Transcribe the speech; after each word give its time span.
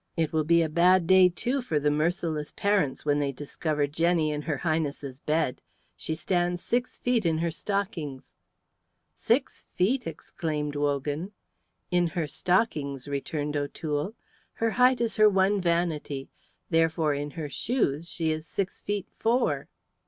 It 0.17 0.33
will 0.33 0.43
be 0.45 0.63
a 0.63 0.67
bad 0.67 1.05
day, 1.05 1.29
too, 1.29 1.61
for 1.61 1.79
the 1.79 1.91
merciless 1.91 2.51
parents 2.55 3.05
when 3.05 3.19
they 3.19 3.31
discover 3.31 3.85
Jenny 3.85 4.31
in 4.31 4.41
her 4.41 4.57
Highness's 4.57 5.19
bed. 5.19 5.61
She 5.95 6.15
stands 6.15 6.63
six 6.63 6.97
feet 6.97 7.23
in 7.23 7.37
her 7.37 7.51
stockings." 7.51 8.33
"Six 9.13 9.67
feet!" 9.75 10.07
exclaimed 10.07 10.75
Wogan. 10.75 11.33
"In 11.91 12.07
her 12.07 12.25
stockings," 12.25 13.07
returned 13.07 13.55
O'Toole. 13.55 14.15
"Her 14.53 14.71
height 14.71 15.01
is 15.01 15.17
her 15.17 15.29
one 15.29 15.61
vanity. 15.61 16.29
Therefore 16.71 17.13
in 17.13 17.29
her 17.37 17.47
shoes 17.47 18.09
she 18.09 18.31
is 18.31 18.47
six 18.47 18.81
feet 18.81 19.05
four." 19.19 19.67